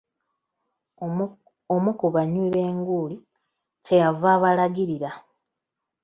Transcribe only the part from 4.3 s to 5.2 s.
abalagirira.